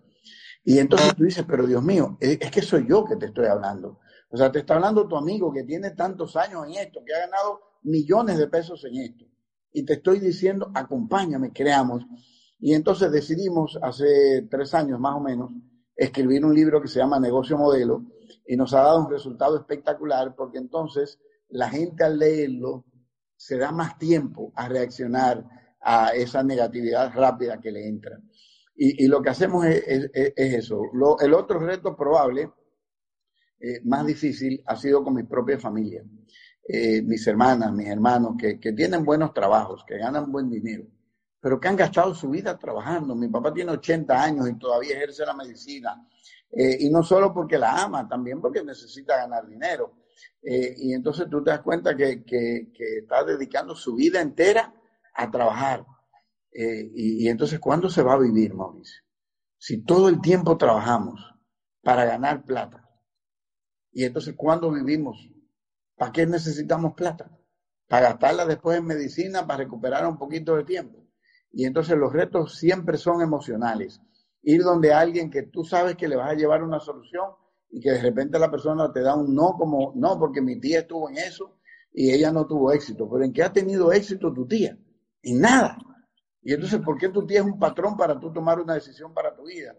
[0.64, 4.00] Y entonces tú dices, pero Dios mío, es, que soy yo que te estoy hablando.
[4.28, 7.20] O sea, te está hablando tu amigo que tiene tantos años en esto, que ha
[7.20, 9.24] ganado millones de pesos en esto.
[9.72, 12.04] Y te estoy diciendo, acompáñame, creamos.
[12.60, 15.52] Y entonces decidimos hace tres años más o menos
[15.98, 18.04] escribir un libro que se llama Negocio Modelo
[18.46, 22.84] y nos ha dado un resultado espectacular porque entonces la gente al leerlo
[23.36, 25.44] se da más tiempo a reaccionar
[25.80, 28.18] a esa negatividad rápida que le entra.
[28.80, 30.82] Y, lo que hacemos es, eso.
[31.20, 32.48] el otro reto probable,
[33.58, 36.04] eh, más difícil, ha sido con mi propia familia.
[36.62, 40.84] Eh, mis hermanas, mis hermanos, que, que tienen buenos trabajos, que ganan buen dinero,
[41.40, 43.14] pero que han gastado su vida trabajando.
[43.14, 46.06] Mi papá tiene 80 años y todavía ejerce la medicina.
[46.50, 49.94] Eh, y no solo porque la ama, también porque necesita ganar dinero.
[50.42, 54.74] y entonces tú te das cuenta que, que, está dedicando su vida entera
[55.14, 55.84] a trabajar.
[56.52, 59.02] Eh, y, entonces, ¿cuándo se va a vivir, Mauricio?
[59.58, 61.20] Si todo el tiempo trabajamos
[61.82, 62.88] para ganar plata,
[63.92, 65.28] y entonces, ¿cuándo vivimos?
[65.96, 67.30] ¿Para qué necesitamos plata?
[67.88, 71.07] Para gastarla después en medicina, para recuperar un poquito de tiempo.
[71.52, 74.00] Y entonces los retos siempre son emocionales.
[74.42, 77.26] Ir donde alguien que tú sabes que le vas a llevar una solución
[77.70, 80.80] y que de repente la persona te da un no como, no, porque mi tía
[80.80, 81.58] estuvo en eso
[81.92, 83.08] y ella no tuvo éxito.
[83.10, 84.78] Pero ¿en qué ha tenido éxito tu tía?
[85.22, 85.78] En nada.
[86.42, 89.44] Y entonces, ¿por qué tú tienes un patrón para tú tomar una decisión para tu
[89.44, 89.76] vida?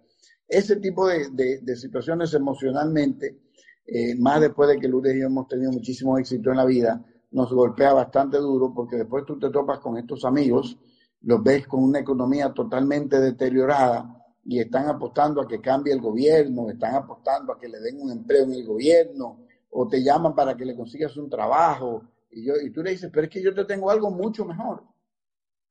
[0.47, 3.39] Ese tipo de, situaciones emocionalmente,
[3.85, 7.05] eh, más después de que Lourdes y yo hemos tenido muchísimo éxito en la vida,
[7.31, 10.77] nos golpea bastante duro porque después tú te topas con estos amigos,
[11.21, 16.69] los ves con una economía totalmente deteriorada y están apostando a que cambie el gobierno,
[16.69, 20.55] están apostando a que le den un empleo en el gobierno o te llaman para
[20.55, 23.53] que le consigas un trabajo y, yo, y tú le dices, pero es que yo
[23.53, 24.83] te tengo algo mucho mejor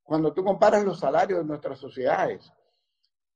[0.08, 2.50] cuando tú comparas los salarios de nuestras sociedades,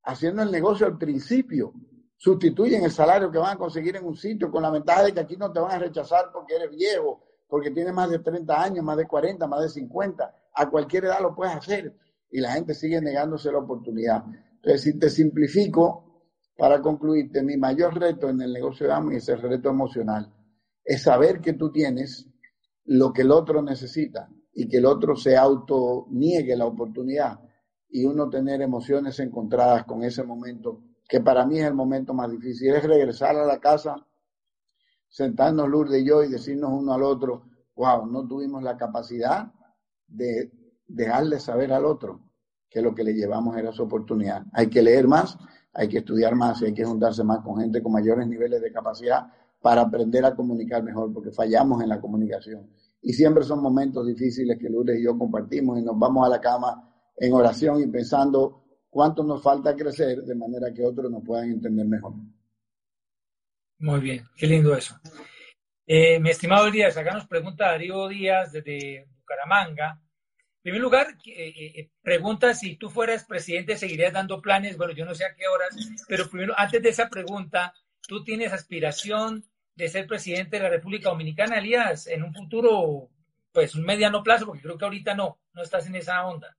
[0.04, 1.74] haciendo el negocio al principio,
[2.16, 5.20] sustituyen el salario que van a conseguir en un sitio con la ventaja de que
[5.20, 8.82] aquí no te van a rechazar porque eres viejo, porque tienes más de 30 años,
[8.82, 10.34] más de 40, más de 50.
[10.54, 11.96] A cualquier edad lo puedes hacer
[12.30, 14.24] y la gente sigue negándose la oportunidad.
[14.56, 16.12] Entonces, si te simplifico,
[16.56, 20.32] para concluirte, mi mayor reto en el negocio de AMI es el reto emocional.
[20.84, 22.28] Es saber que tú tienes
[22.84, 27.40] lo que el otro necesita y que el otro se auto niegue la oportunidad
[27.88, 32.30] y uno tener emociones encontradas con ese momento, que para mí es el momento más
[32.30, 33.96] difícil, es regresar a la casa,
[35.08, 37.44] sentarnos Lourdes y yo y decirnos uno al otro,
[37.76, 39.52] wow, no tuvimos la capacidad
[40.12, 40.50] de
[40.86, 42.20] dejarle saber al otro
[42.68, 44.44] que lo que le llevamos era su oportunidad.
[44.52, 45.36] Hay que leer más,
[45.72, 48.72] hay que estudiar más y hay que juntarse más con gente con mayores niveles de
[48.72, 49.26] capacidad
[49.60, 52.68] para aprender a comunicar mejor, porque fallamos en la comunicación
[53.02, 56.40] y siempre son momentos difíciles que Lourdes y yo compartimos y nos vamos a la
[56.40, 61.50] cama en oración y pensando cuánto nos falta crecer de manera que otros nos puedan
[61.50, 62.14] entender mejor.
[63.78, 64.94] Muy bien, qué lindo eso.
[65.84, 70.00] Eh, mi estimado Díaz, acá nos pregunta Darío Díaz desde Bucaramanga.
[70.56, 74.76] En primer lugar, eh, eh, pregunta si tú fueras presidente, ¿seguirías dando planes?
[74.76, 75.74] Bueno, yo no sé a qué horas,
[76.06, 77.74] pero primero, antes de esa pregunta,
[78.06, 83.08] ¿tú tienes aspiración de ser presidente de la República Dominicana, Elías, en un futuro,
[83.52, 86.56] pues un mediano plazo, porque creo que ahorita no, no estás en esa onda.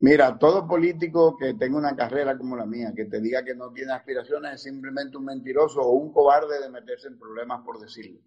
[0.00, 3.70] Mira, todo político que tenga una carrera como la mía, que te diga que no
[3.72, 8.20] tiene aspiraciones, es simplemente un mentiroso o un cobarde de meterse en problemas por decirlo.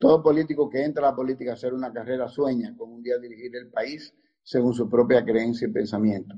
[0.00, 3.18] Todo político que entra a la política a hacer una carrera sueña con un día
[3.18, 6.34] dirigir el país según su propia creencia y pensamiento.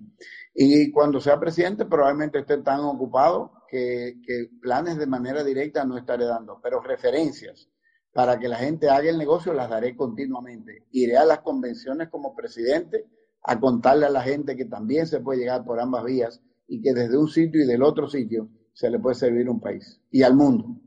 [0.52, 4.16] Y cuando sea presidente probablemente esté tan ocupado que,
[4.60, 7.68] planes de manera directa no estaré dando, pero referencias
[8.12, 10.88] para que la gente haga el negocio las daré continuamente.
[10.90, 13.06] Iré a las convenciones como presidente
[13.44, 16.92] a contarle a la gente que también se puede llegar por ambas vías y que
[16.94, 20.34] desde un sitio y del otro sitio se le puede servir un país y al
[20.34, 20.80] mundo.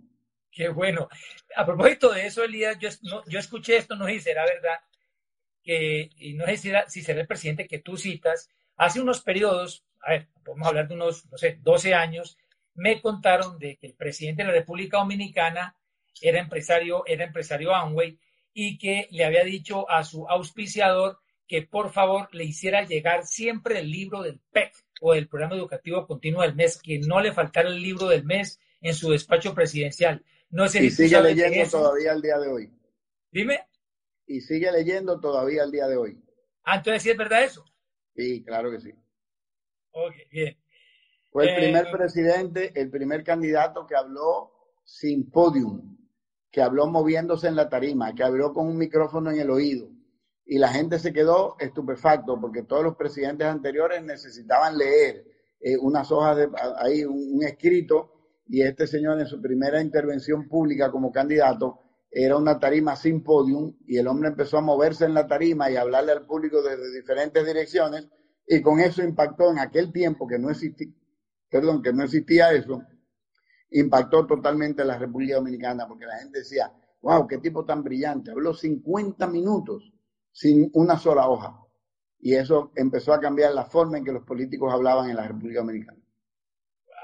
[0.55, 1.09] Qué bueno.
[1.53, 2.89] A propósito de eso, Elías, yo,
[3.27, 4.79] yo escuché esto, no sé si será verdad,
[5.61, 9.83] que, y no sé si, si será el presidente que tú citas, hace unos periodos,
[9.99, 12.37] a ver, podemos hablar de unos, no sé, 12 años,
[12.73, 15.75] me contaron de que el presidente de la República Dominicana
[16.21, 18.17] era empresario, era empresario Amway
[18.53, 23.79] y que le había dicho a su auspiciador que por favor le hiciera llegar siempre
[23.79, 27.67] el libro del PEC o del Programa Educativo Continuo del Mes, que no le faltara
[27.67, 30.23] el libro del mes en su despacho presidencial.
[30.49, 32.71] No sé y sigue leyendo todavía al día de hoy.
[33.31, 33.59] Dime.
[34.27, 36.23] Y sigue leyendo todavía al día de hoy.
[36.63, 37.65] Ah, entonces sí es verdad eso.
[38.15, 38.91] Sí, claro que sí.
[39.91, 40.57] Ok, bien.
[41.31, 44.51] Fue el primer presidente, el primer candidato que habló
[44.85, 45.97] sin podium,
[46.49, 49.89] que habló moviéndose en la tarima, que habló con un micrófono en el oído.
[50.45, 55.25] Y la gente se quedó estupefacto porque todos los presidentes anteriores necesitaban leer
[55.59, 58.14] eh, unas hojas de ahí, un, escrito,
[58.47, 61.79] y este señor en su primera intervención pública como candidato
[62.11, 65.75] era una tarima sin podium y el hombre empezó a moverse en la tarima y
[65.75, 68.07] a hablarle al público desde diferentes direcciones
[68.47, 70.93] y con eso impactó en aquel tiempo que no existía,
[71.49, 72.83] perdón, que no existía eso,
[73.71, 78.53] impactó totalmente la República Dominicana porque la gente decía, wow, qué tipo tan brillante, habló
[78.53, 79.91] 50 minutos
[80.31, 81.59] sin una sola hoja.
[82.19, 85.59] Y eso empezó a cambiar la forma en que los políticos hablaban en la República
[85.59, 85.99] Dominicana.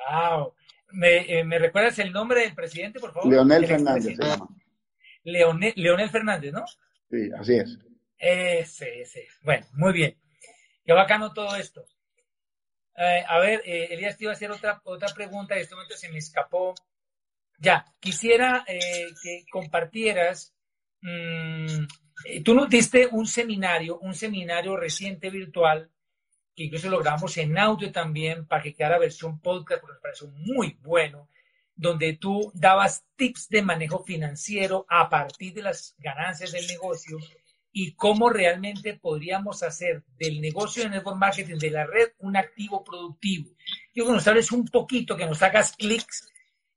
[0.10, 0.54] ¡Wow!
[0.94, 3.32] ¿Me, eh, recuerdas el nombre del presidente, por favor?
[3.32, 4.48] Leonel Fernández se llama.
[5.24, 6.66] Leonel, Fernández, ¿no?
[7.10, 7.78] Sí, así es.
[8.18, 9.28] Ese, ese.
[9.44, 10.18] Bueno, muy bien.
[10.84, 11.86] Qué bacano todo esto.
[12.98, 15.76] Eh, a ver, eh, Elías, te iba a hacer otra, otra pregunta y en este
[15.76, 16.74] momento se me escapó.
[17.58, 20.56] Ya, quisiera que compartieras
[21.02, 21.86] mm,
[22.26, 25.90] eh, tú nos diste un seminario, un seminario reciente virtual,
[26.56, 30.28] que incluso lo grabamos en audio también para que quedara versión podcast, porque me pareció
[30.28, 31.30] muy bueno,
[31.76, 37.18] donde tú dabas tips de manejo financiero a partir de las ganancias del negocio
[37.72, 42.84] y cómo realmente podríamos hacer del negocio de network marketing de la red un activo
[42.84, 43.50] productivo.
[43.94, 46.28] Quiero que nos hables un poquito, que nos hagas clics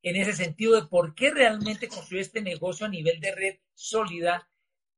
[0.02, 4.48] en ese sentido de por qué realmente construir este negocio a nivel de red sólida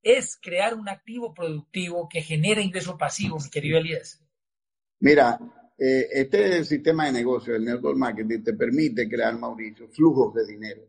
[0.03, 4.26] es crear un activo productivo que genere ingreso pasivo, mi querido Elías.
[5.07, 5.39] Mira,
[5.79, 10.83] eh, este sistema de negocio, el network marketing, te permite crear, Mauricio, flujos de dinero.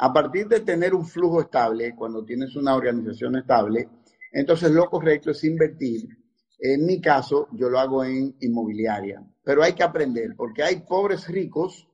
[0.00, 3.88] A partir de tener un flujo estable, cuando tienes una organización estable,
[4.32, 6.10] entonces lo correcto es invertir.
[6.58, 11.26] En mi caso, yo lo hago en inmobiliaria, pero hay que aprender, porque hay pobres
[11.26, 11.88] ricos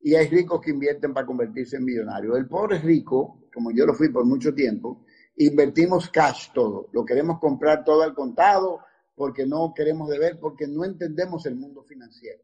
[0.00, 2.38] y hay ricos que invierten para convertirse en millonarios.
[2.38, 5.04] El pobre rico, como yo lo fui por mucho tiempo,
[5.38, 6.88] invertimos cash todo.
[6.92, 8.82] Lo queremos comprar todo al contado
[9.20, 12.42] porque no queremos deber, porque no entendemos el mundo financiero.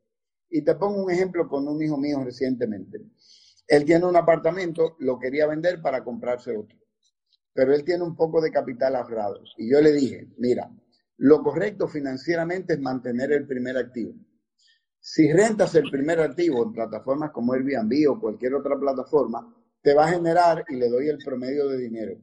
[0.51, 3.01] Y te pongo un ejemplo con un hijo mío recientemente.
[3.67, 6.79] Él tiene un apartamento, lo quería vender para comprarse otro.
[7.55, 9.41] Pero él tiene un poco de capital ahorrado.
[9.57, 10.71] Y yo le dije, mira,
[11.17, 14.13] lo correcto financieramente es mantener el primer activo.
[15.01, 20.05] Si rentas el primer activo en plataformas como Airbnb o cualquier otra plataforma, te va
[20.05, 22.21] a generar, y le doy el promedio de dinero,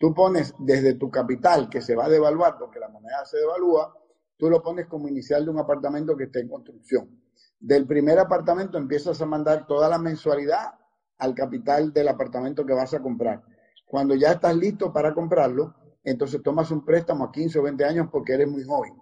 [0.00, 3.94] Tú pones desde tu capital, que se va a devaluar porque la moneda se devalúa,
[4.38, 7.20] tú lo pones como inicial de un apartamento que esté en construcción.
[7.58, 10.70] Del primer apartamento empiezas a mandar toda la mensualidad
[11.18, 13.42] al capital del apartamento que vas a comprar.
[13.84, 18.08] Cuando ya estás listo para comprarlo, entonces tomas un préstamo a 15 o 20 años
[18.10, 18.94] porque eres muy joven.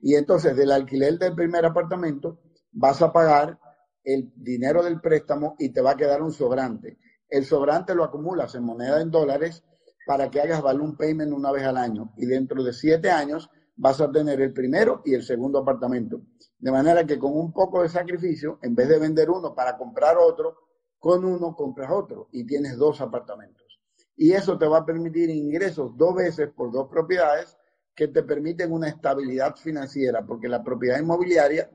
[0.00, 2.40] Y entonces del alquiler del primer apartamento
[2.72, 3.58] vas a pagar
[4.04, 6.98] el dinero del préstamo y te va a quedar un sobrante.
[7.26, 9.64] El sobrante lo acumulas en moneda en dólares
[10.06, 12.12] para que hagas balloon payment una vez al año.
[12.16, 16.22] Y dentro de siete años vas a tener el primero y el segundo apartamento.
[16.58, 20.16] De manera que con un poco de sacrificio, en vez de vender uno para comprar
[20.18, 20.56] otro,
[20.98, 23.80] con uno compras otro y tienes dos apartamentos.
[24.16, 27.56] Y eso te va a permitir ingresos dos veces por dos propiedades
[27.94, 31.70] que te permiten una estabilidad financiera, porque la propiedad inmobiliaria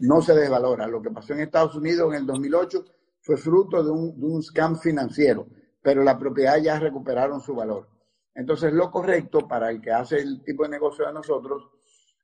[0.00, 0.86] no se desvalora.
[0.86, 2.84] Lo que pasó en Estados Unidos en el 2008
[3.22, 5.48] fue fruto de un, de un scam financiero
[5.82, 7.88] pero la propiedad ya recuperaron su valor.
[8.34, 11.70] Entonces, lo correcto para el que hace el tipo de negocio de nosotros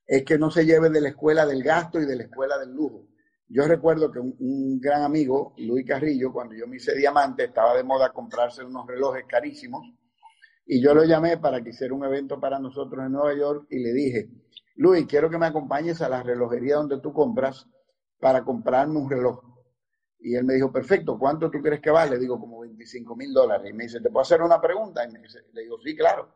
[0.06, 2.72] es que no se lleve de la escuela del gasto y de la escuela del
[2.72, 3.08] lujo.
[3.48, 7.84] Yo recuerdo que un, gran amigo, Luis Carrillo, cuando yo me hice diamante, estaba de
[7.84, 9.82] moda comprarse unos relojes carísimos
[10.64, 13.78] y yo lo llamé para que hiciera un evento para nosotros en Nueva York y
[13.78, 14.28] le dije,
[14.74, 17.68] Luis, quiero que me acompañes a la relojería donde tú compras
[18.18, 19.40] para comprarme un reloj.
[20.18, 22.12] Y él me dijo, perfecto, ¿cuánto tú crees que vale?
[22.12, 23.70] Le digo, como 25 mil dólares.
[23.70, 25.05] Y me dice, ¿te puedo hacer una pregunta?
[25.05, 26.35] Y me dice, le digo, sí, claro.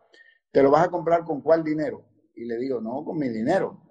[0.51, 2.05] ¿Te lo vas a comprar con cuál dinero?
[2.35, 3.83] Y le digo, no, con mi dinero.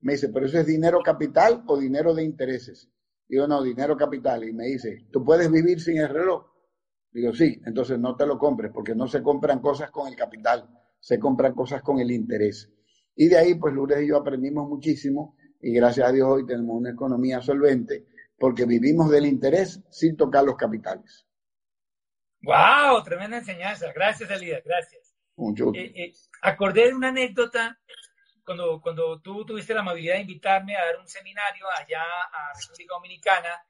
[0.00, 2.90] Me dice, ¿pero eso es dinero capital o dinero de intereses?
[3.28, 4.44] Digo, no, dinero capital.
[4.44, 6.46] Y me dice, ¿tú puedes vivir sin el reloj?
[7.12, 10.68] Digo, sí, entonces no te lo compres porque no se compran cosas con el capital,
[10.98, 12.72] se compran cosas con el interés.
[13.14, 16.76] Y de ahí, pues Lourdes y yo aprendimos muchísimo y gracias a Dios hoy tenemos
[16.76, 18.08] una economía solvente
[18.38, 21.26] porque vivimos del interés sin tocar los capitales.
[22.42, 23.02] ¡Wow!
[23.02, 23.92] Tremenda enseñanza.
[23.94, 24.62] Gracias, Elías.
[24.64, 25.14] Gracias.
[25.36, 25.72] Mucho.
[25.74, 26.12] Eh, eh,
[26.42, 27.78] acordé de una anécdota
[28.44, 32.94] cuando, cuando tú tuviste la amabilidad de invitarme a dar un seminario allá a República
[32.94, 33.64] Dominicana.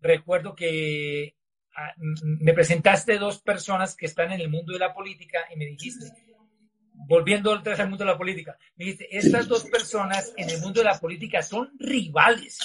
[0.00, 1.36] Recuerdo que
[1.74, 5.64] ah, me presentaste dos personas que están en el mundo de la política y me
[5.64, 6.06] dijiste,
[7.06, 10.60] volviendo otra vez al mundo de la política, me dijiste, estas dos personas en el
[10.60, 12.58] mundo de la política son rivales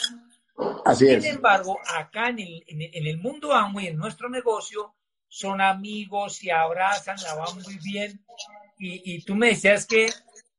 [0.85, 1.25] Así Sin es.
[1.25, 4.93] embargo, acá en el, en el, en el mundo Amway, en nuestro negocio,
[5.27, 8.23] son amigos, se abrazan, la van muy bien.
[8.77, 10.09] Y, y tú me decías que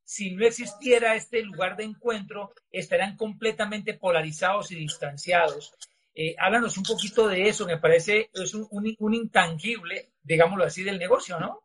[0.04, 5.74] si no existiera este lugar de encuentro, estarían completamente polarizados y distanciados.
[6.14, 10.84] Eh, háblanos un poquito de eso, me parece es un, un, un, intangible, digámoslo así,
[10.84, 11.62] del negocio, ¿no?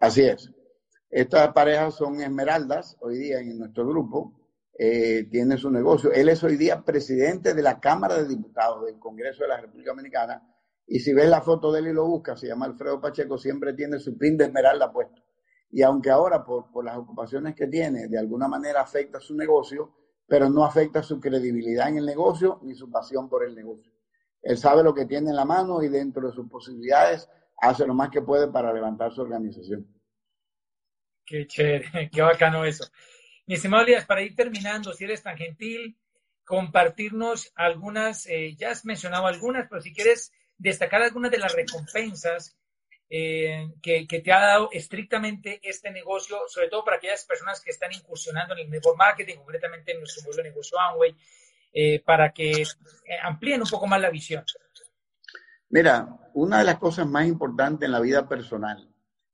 [0.00, 0.50] Así es.
[1.10, 4.37] Estas parejas son esmeraldas hoy día en nuestro grupo,
[4.78, 6.12] eh, tiene su negocio.
[6.12, 9.90] Él es hoy día presidente de la Cámara de Diputados del Congreso de la República
[9.90, 10.40] Dominicana
[10.86, 13.74] y si ves la foto de él y lo buscas, se llama Alfredo Pacheco, siempre
[13.74, 15.20] tiene su pin de esmeralda puesto.
[15.70, 19.92] Y aunque ahora por, por las ocupaciones que tiene, de alguna manera afecta su negocio,
[20.26, 23.92] pero no afecta su credibilidad en el negocio ni su pasión por el negocio.
[24.42, 27.94] Él sabe lo que tiene en la mano y dentro de sus posibilidades hace lo
[27.94, 29.86] más que puede para levantar su organización.
[31.26, 32.84] Qué chévere, qué bacano eso.
[33.48, 35.96] Mi estimado Elías, para ir terminando, si eres tan gentil,
[36.44, 42.58] compartirnos algunas, eh, ya has mencionado algunas, pero si quieres destacar algunas de las recompensas
[43.08, 47.70] eh, que, que, te ha dado estrictamente este negocio, sobre todo para aquellas personas que
[47.70, 51.16] están incursionando en el network marketing, concretamente en nuestro modelo de negocio Amway,
[51.72, 52.64] eh, para que
[53.22, 54.44] amplíen un poco más la visión.
[55.70, 58.86] Mira, una de las cosas más importantes en la vida personal,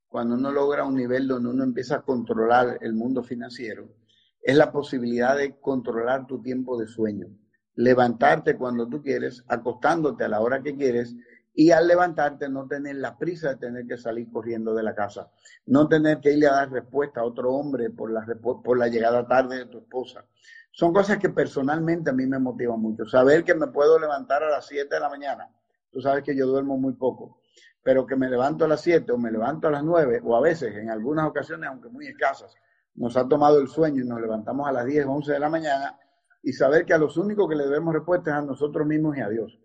[0.06, 4.03] cuando uno logra un nivel donde uno empieza a controlar el mundo financiero,
[4.44, 7.28] es la posibilidad de controlar tu tiempo de sueño,
[7.76, 11.16] levantarte cuando tú quieres, acostándote a la hora que quieres
[11.54, 15.30] y al levantarte no tener la prisa de tener que salir corriendo de la casa,
[15.64, 18.26] no tener que irle a dar respuesta a otro hombre por la,
[18.62, 20.26] por la llegada tarde de tu esposa.
[20.70, 23.06] Son cosas que personalmente a mí me motivan mucho.
[23.06, 25.48] Saber que me puedo levantar a las 7 de la mañana.
[25.90, 27.38] Tú sabes que yo duermo muy poco,
[27.82, 30.40] pero que me levanto a las 7 o me levanto a las 9 o a
[30.40, 32.54] veces, en algunas ocasiones, aunque muy escasas,
[32.96, 35.48] nos ha tomado el sueño y nos levantamos a las 10 o 11 de la
[35.48, 35.98] mañana
[36.42, 39.20] y saber que a los únicos que le debemos respuesta es a nosotros mismos y
[39.20, 39.58] a Dios.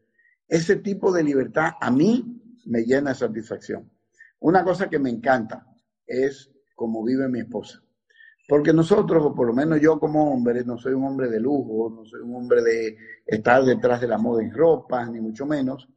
[0.48, 3.92] Ese tipo de libertad a mí me llena de satisfacción.
[4.40, 5.68] Una cosa que me encanta
[6.08, 7.84] es cómo vive mi esposa.
[8.48, 11.92] Porque nosotros, o por lo menos yo como hombre, no soy un hombre de lujo,
[11.96, 15.88] no soy un hombre de estar detrás de la moda en ropa, ni mucho menos,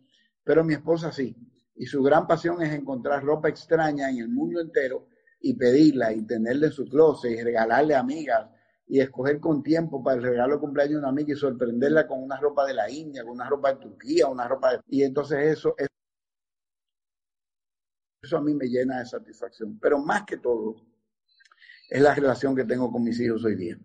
[0.45, 1.35] pero mi esposa sí.
[1.76, 5.07] Y su gran pasión es encontrar ropa extraña en el mundo entero
[5.43, 8.49] y pedirla y tenerla en su closet y regalarle a amigas
[8.86, 12.22] y escoger con tiempo para el regalo de cumpleaños de una amiga y sorprenderla con
[12.22, 14.80] una ropa de la India, con una ropa de Turquía, una ropa de...
[14.88, 15.74] Y entonces eso,
[18.22, 19.78] eso a mí me llena de satisfacción.
[19.80, 20.76] Pero más que todo,
[21.88, 23.78] es la relación que tengo con mis hijos hoy día.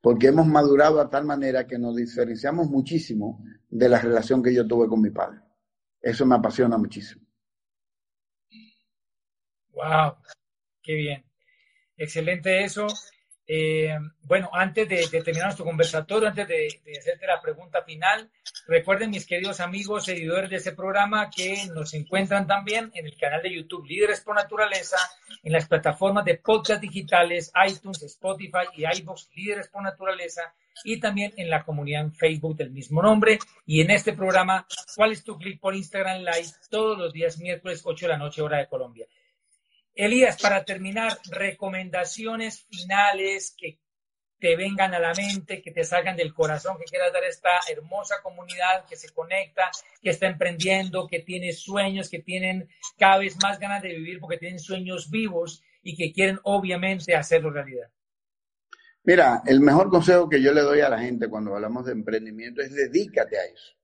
[0.00, 4.66] Porque hemos madurado a tal manera que nos diferenciamos muchísimo de la relación que yo
[4.66, 5.40] tuve con mi padre.
[6.00, 7.26] Eso me apasiona muchísimo.
[9.72, 10.16] Wow,
[10.86, 11.24] qué bien.
[11.96, 12.86] Excelente eso.
[13.48, 16.66] Eh, bueno, antes de, terminar nuestro conversatorio, antes de,
[16.98, 18.30] hacerte la pregunta final,
[18.66, 23.42] recuerden mis queridos amigos, seguidores de este programa, que nos encuentran también en el canal
[23.42, 24.96] de YouTube Líderes por Naturaleza,
[25.42, 31.32] en las plataformas de podcast digitales, iTunes, Spotify y iVoox Líderes por Naturaleza, y también
[31.36, 33.38] en la comunidad en Facebook del mismo nombre.
[33.64, 36.50] Y en este programa, ¿cuál es tu clic por Instagram Live?
[36.68, 39.06] Todos los días miércoles, 8 de la noche, hora de Colombia.
[39.96, 43.80] Elías, para terminar, recomendaciones finales que
[44.38, 47.48] te vengan a la mente, que te salgan del corazón, que quieras dar a esta
[47.70, 49.70] hermosa comunidad que se conecta,
[50.02, 52.68] que está emprendiendo, que tiene sueños, que tienen
[52.98, 57.50] cada vez más ganas de vivir porque tienen sueños vivos y que quieren obviamente hacerlo
[57.50, 57.88] realidad.
[59.02, 62.60] Mira, el mejor consejo que yo le doy a la gente cuando hablamos de emprendimiento
[62.60, 63.74] es dedícate a eso.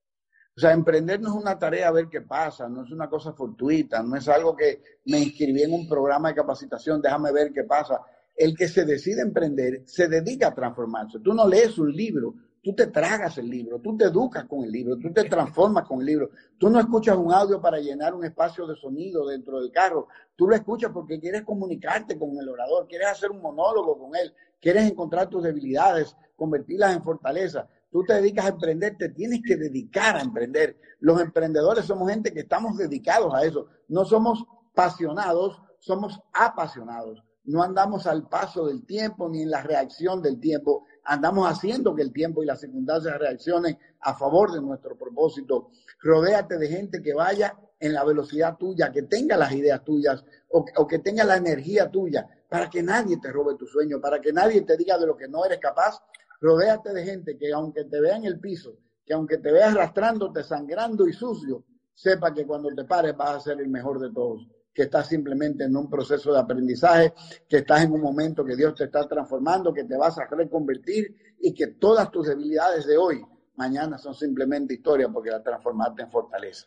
[0.55, 3.33] O sea, emprender no es una tarea a ver qué pasa, no es una cosa
[3.33, 7.65] fortuita, no es algo que me inscribí en un programa de capacitación, déjame ver qué
[7.65, 8.03] pasa.
[8.37, 11.21] El que se decide emprender se dedica a transformarse.
[11.21, 14.71] Tú no lees un libro, tú te tragas el libro, tú te educas con el
[14.71, 16.31] libro, tú te transformas con el libro.
[16.59, 20.47] Tú no escuchas un audio para llenar un espacio de sonido dentro del carro, tú
[20.47, 24.85] lo escuchas porque quieres comunicarte con el orador, quieres hacer un monólogo con él, quieres
[24.91, 30.17] encontrar tus debilidades, convertirlas en fortaleza tú te dedicas a emprender, te tienes que dedicar
[30.17, 30.77] a emprender.
[31.01, 33.67] Los emprendedores somos gente que estamos dedicados a eso.
[33.89, 37.23] No somos pasionados, somos apasionados.
[37.45, 40.87] No andamos al paso del tiempo ni en la reacción del tiempo.
[41.05, 45.71] Andamos haciendo que el tiempo y las circunstancias reaccionen a favor de nuestro propósito.
[46.01, 50.65] Rodéate de gente que vaya en la velocidad tuya, que tenga las ideas tuyas o,
[50.77, 54.33] o que tenga la energía tuya, para que nadie te robe tu sueño, para que
[54.33, 56.01] nadie te diga de lo que no eres capaz
[56.43, 58.77] Rodéate de gente que aunque te vea en el piso,
[59.07, 61.63] que aunque te vea arrastrándote, sangrando y sucio,
[61.95, 65.63] sepa que cuando te pares vas a ser el mejor de todos, que estás simplemente
[65.63, 67.15] en un proceso de aprendizaje,
[67.49, 71.15] que estás en un momento que Dios te está transformando, que te vas a reconvertir
[71.39, 73.25] y que todas tus debilidades de hoy
[73.55, 76.67] mañana son simplemente historia porque la transformaste en fortaleza.